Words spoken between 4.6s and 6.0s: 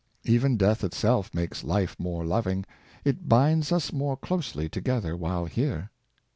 together while here.